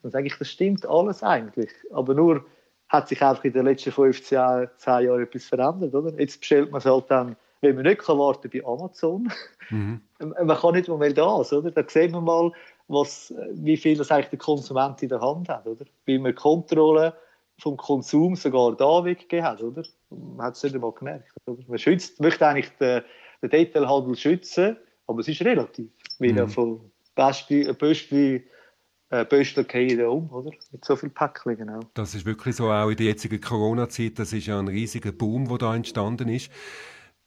[0.02, 2.46] Dann sage ich, das stimmt alles eigentlich, aber nur
[2.92, 5.96] hat sich einfach in den letzten 15 Jahren, 10 Jahren etwas verändert.
[5.96, 6.20] Oder?
[6.20, 9.32] Jetzt bestellt man es halt dann, wenn man nicht kann warten bei Amazon.
[9.70, 10.02] Mhm.
[10.20, 11.72] man kann nicht mehr das, oder?
[11.72, 12.52] Da sehen wir mal,
[12.90, 15.86] was, wie viel das eigentlich der Konsument in der Hand hat, oder?
[16.04, 17.14] Wie man Kontrolle
[17.60, 19.84] vom Konsum sogar da weggegeben hat, oder?
[20.10, 21.32] Man hat es nicht einmal gemerkt.
[21.46, 21.64] Oder?
[21.68, 23.04] Man schützt, möchte eigentlich den,
[23.42, 24.76] den Detailhandel schützen,
[25.08, 26.38] aber es ist relativ, weil mhm.
[26.40, 28.44] er von Böschli, Böschli
[29.12, 30.52] äh, Böstler gehen um, oder?
[30.72, 31.82] Mit so vielen Päckchen, genau.
[31.94, 35.48] Das ist wirklich so, auch in der jetzigen Corona-Zeit, das ist ja ein riesiger Boom,
[35.50, 36.50] der da entstanden ist.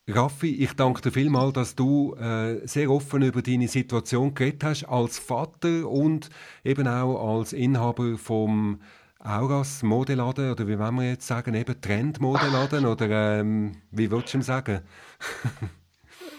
[0.08, 4.84] Raffi, ich danke dir vielmals, dass du äh, sehr offen über deine Situation geredet hast,
[4.84, 6.28] als Vater und
[6.62, 8.80] eben auch als Inhaber vom
[9.18, 14.38] Auras Modeladen, oder wie wollen wir jetzt sagen, eben Trendmodeladen, oder ähm, wie würdest du
[14.38, 14.80] ihm sagen?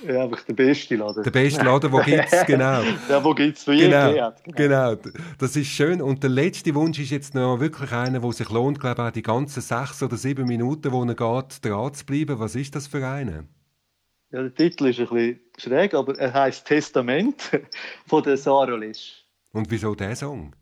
[0.07, 1.23] Ja, einfach der beste Laden.
[1.23, 2.81] Der beste Laden, wo gibt es, genau.
[3.09, 4.33] ja, wo gibt es für genau, jeden.
[4.55, 4.95] Genau.
[4.95, 6.01] genau, das ist schön.
[6.01, 9.11] Und der letzte Wunsch ist jetzt noch wirklich einer, der sich lohnt, glaube ich, auch
[9.11, 12.39] die ganzen sechs oder sieben Minuten, wo er geht, dran zu bleiben.
[12.39, 13.49] Was ist das für einen?
[14.31, 17.51] Ja, der Titel ist ein bisschen schräg, aber er heißt Testament
[18.05, 19.23] von der Sarah Lisch.
[19.53, 20.55] Und wieso der Song?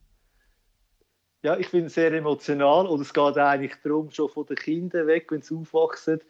[1.42, 5.30] Ja, ich es sehr emotional und es geht eigentlich darum, schon von den Kindern weg,
[5.30, 6.22] wenn sie aufwachsen,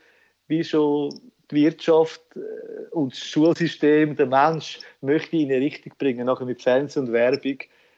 [0.48, 1.14] wie schon
[1.52, 6.62] die Wirtschaft äh, und das Schulsystem der Mensch möchte in eine Richtung bringen, nachher mit
[6.62, 7.58] Fernsehen und Werbung,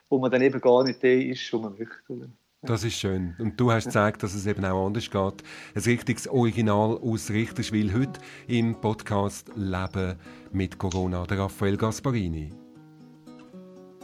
[0.09, 2.29] wo man dann eben gar nicht der ist, wo man möchte.
[2.61, 3.35] Das ist schön.
[3.37, 5.43] Und du hast gezeigt, dass es eben auch anders geht.
[5.75, 10.15] Ein richtiges Original aus Richterswil heute im Podcast Leben
[10.51, 12.49] mit Corona, der Raphael Gasparini.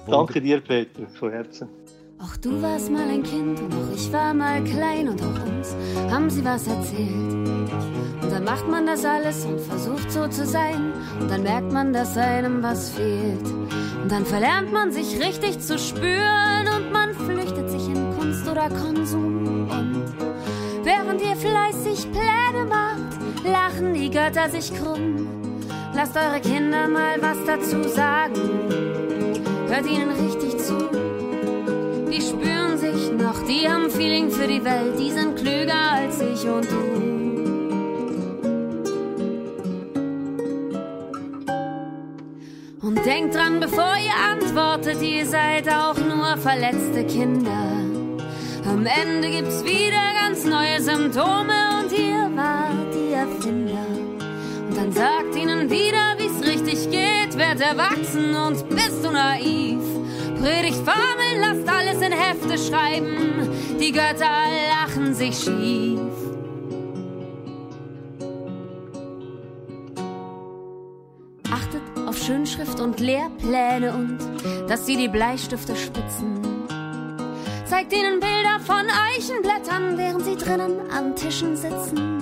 [0.07, 1.69] Danke dir, Peter, von Herzen.
[2.23, 5.75] Auch du warst mal ein Kind und auch ich war mal klein und auch uns
[6.11, 7.09] haben sie was erzählt.
[8.21, 10.93] Und dann macht man das alles und versucht so zu sein.
[11.19, 13.43] Und dann merkt man, dass einem was fehlt.
[14.03, 18.69] Und dann verlernt man sich richtig zu spüren und man flüchtet sich in Kunst oder
[18.69, 19.67] Konsum.
[19.71, 20.13] Und
[20.83, 25.27] während ihr fleißig Pläne macht, lachen die Götter sich krumm.
[25.95, 28.41] Lasst eure Kinder mal was dazu sagen.
[29.67, 31.10] Hört ihnen richtig zu
[33.21, 37.11] noch, die haben Feeling für die Welt, die sind klüger als ich und du.
[42.81, 47.81] Und denkt dran, bevor ihr antwortet, ihr seid auch nur verletzte Kinder.
[48.65, 53.87] Am Ende gibt's wieder ganz neue Symptome und ihr wart die Erfinder.
[54.67, 59.80] Und dann sagt ihnen wieder, wie's richtig geht, werd erwachsen und bist du naiv.
[60.41, 63.47] Predigt Formeln, lasst alles in Hefte schreiben.
[63.79, 64.25] Die Götter
[64.71, 65.99] lachen sich schief.
[71.51, 74.17] Achtet auf Schönschrift und Lehrpläne und
[74.67, 76.41] dass sie die Bleistifte spitzen.
[77.65, 82.17] Zeigt ihnen Bilder von Eichenblättern, während sie drinnen an Tischen sitzen.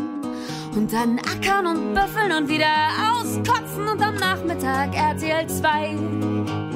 [0.76, 2.66] Und dann ackern und büffeln und wieder
[3.14, 6.69] auskotzen und am Nachmittag RTL 2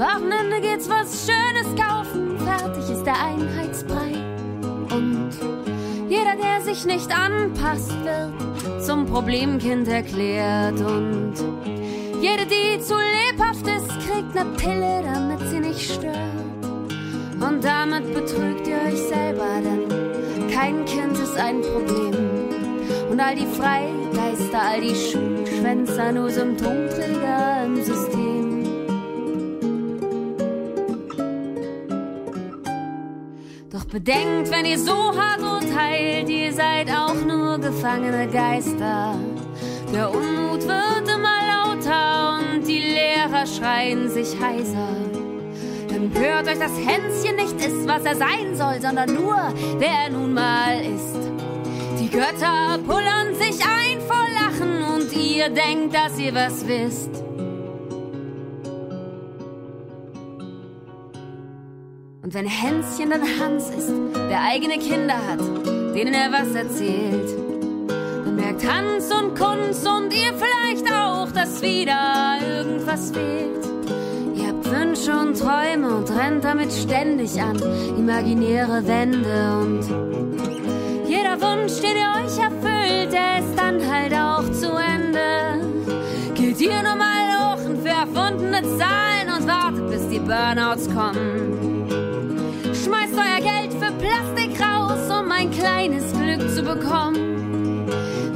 [0.00, 4.14] Wochenende geht's was Schönes kaufen, fertig ist der Einheitsbrei.
[4.90, 5.28] Und
[6.08, 10.80] jeder, der sich nicht anpasst, wird zum Problemkind erklärt.
[10.80, 11.34] Und
[12.18, 16.16] jede, die zu lebhaft ist, kriegt ne Pille, damit sie nicht stört.
[17.38, 22.14] Und damit betrügt ihr euch selber, denn kein Kind ist ein Problem.
[23.10, 28.19] Und all die Freigeister, all die Schwänzer, nur Symptomträger im System.
[33.92, 39.16] Bedenkt, wenn ihr so hart urteilt, ihr seid auch nur gefangene Geister.
[39.92, 44.94] Der Unmut wird immer lauter und die Lehrer schreien sich heiser.
[45.92, 49.36] Empört euch, dass Hänschen nicht ist, was er sein soll, sondern nur,
[49.78, 51.18] wer er nun mal ist.
[51.98, 57.24] Die Götter pullern sich ein vor Lachen und ihr denkt, dass ihr was wisst.
[62.22, 63.90] Und wenn Hänschen dann Hans ist,
[64.30, 65.40] der eigene Kinder hat,
[65.94, 67.34] denen er was erzählt,
[67.88, 73.64] dann merkt Hans und Kunz und ihr vielleicht auch, dass wieder irgendwas fehlt.
[74.34, 77.56] Ihr habt Wünsche und Träume und rennt damit ständig an,
[77.96, 84.76] imaginäre Wände und jeder Wunsch, den ihr euch erfüllt, der ist dann halt auch zu
[84.76, 85.64] Ende.
[86.34, 91.69] Geht ihr nur mal hoch und für erfundene Zahlen und wartet, bis die Burnouts kommen
[95.40, 97.86] ein kleines Glück zu bekommen.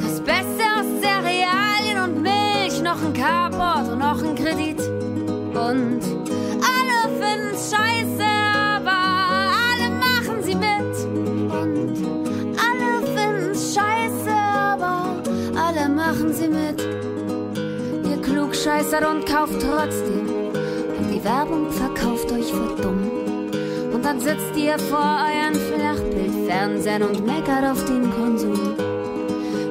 [0.01, 4.81] Das Beste aus Cerealien und Milch, noch ein Carport und noch ein Kredit.
[4.81, 6.01] Und
[6.73, 8.97] alle finden's scheiße, aber
[9.69, 10.95] alle machen sie mit.
[11.53, 11.95] Und
[12.57, 15.23] alle finden's scheiße, aber
[15.62, 16.81] alle machen sie mit.
[18.09, 20.27] Ihr klugscheißert und kauft trotzdem.
[20.98, 23.25] Und die Werbung verkauft euch für dumm
[24.05, 25.55] dann sitzt ihr vor euren
[26.45, 28.77] Flachbildfernsehen und meckert auf den Konsum.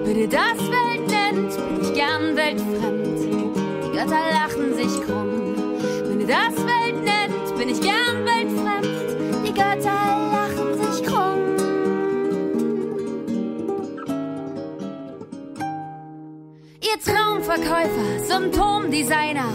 [0.03, 3.19] Wenn ihr das Welt nennt, bin ich gern weltfremd.
[3.83, 5.55] Die Götter lachen sich krumm.
[6.07, 9.47] Wenn ihr das Welt nennt, bin ich gern weltfremd.
[9.47, 9.91] Die Götter
[10.31, 11.53] lachen sich krumm.
[17.53, 19.51] Papierverkäufer, Symptomdesigner.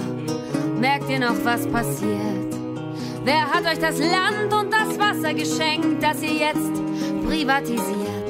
[0.78, 2.54] Merkt ihr noch, was passiert?
[3.24, 6.87] Wer hat euch das Land und das Wasser geschenkt, das ihr jetzt
[7.28, 8.28] privatisiert?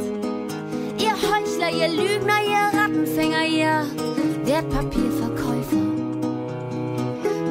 [0.99, 3.87] Ihr Heuchler, ihr Lügner, ihr Rattenfänger, ihr
[4.45, 5.77] Wertpapierverkäufer.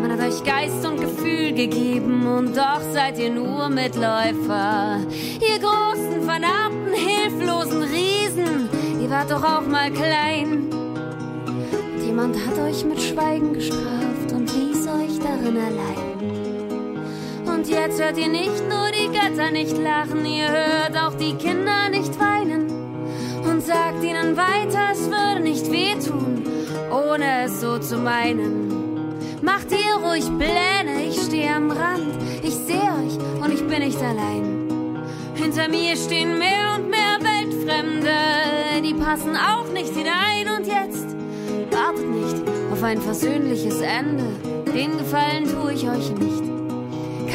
[0.02, 5.00] Man hat euch Geist und Gefühl gegeben und doch seid ihr nur Mitläufer.
[5.40, 8.70] Ihr großen, verdammten, hilflosen Riesen,
[9.02, 10.70] ihr wart doch auch mal klein.
[10.70, 16.07] Und jemand hat euch mit Schweigen gestraft und ließ euch darin allein.
[17.68, 22.18] Jetzt hört ihr nicht nur die Götter nicht lachen, ihr hört auch die Kinder nicht
[22.18, 22.68] weinen.
[23.44, 26.44] Und sagt ihnen weiter, es würde nicht wehtun,
[26.90, 28.72] ohne es so zu meinen.
[29.42, 34.02] Macht ihr ruhig Pläne, ich stehe am Rand, ich sehe euch und ich bin nicht
[34.02, 35.04] allein.
[35.36, 41.08] Hinter mir stehen mehr und mehr Weltfremde, die passen auch nicht hinein und jetzt
[41.72, 44.24] wartet nicht auf ein versöhnliches Ende,
[44.74, 46.47] den Gefallen tue ich euch nicht.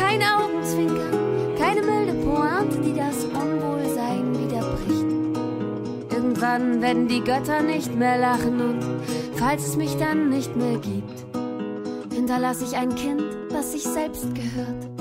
[0.03, 5.07] Kein Augenzwinkern, keine milde Pointe, die das Unwohlsein widerbricht.
[6.13, 8.81] Irgendwann werden die Götter nicht mehr lachen und
[9.37, 11.25] falls es mich dann nicht mehr gibt,
[12.13, 15.01] hinterlasse ich ein Kind, das sich selbst gehört.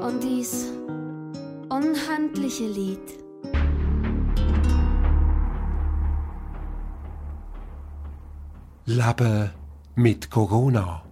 [0.00, 0.72] Und dies
[1.68, 3.00] unhandliche Lied.
[8.86, 9.50] Leben
[9.94, 11.02] mit Corona.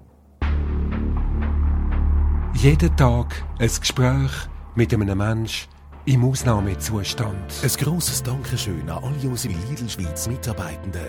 [2.54, 4.30] Jeden Tag ein Gespräch
[4.74, 5.68] mit einem Mensch
[6.04, 7.52] im Ausnahmezustand.
[7.62, 11.06] Ein grosses Dankeschön an alle unsere Lidl Schweiz Mitarbeitenden,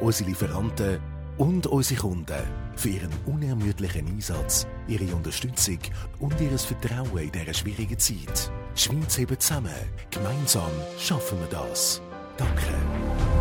[0.00, 0.98] unsere Lieferanten
[1.38, 2.42] und unsere Kunden
[2.76, 5.78] für ihren unermüdlichen Einsatz, ihre Unterstützung
[6.18, 8.50] und ihr Vertrauen in dieser schwierigen Zeit.
[8.74, 9.70] Schweiz hebt zusammen.
[10.10, 12.02] Gemeinsam schaffen wir das.
[12.36, 13.39] Danke.